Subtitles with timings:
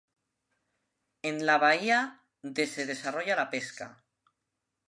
[1.21, 4.03] En la bahía de se desarrolla la pesca.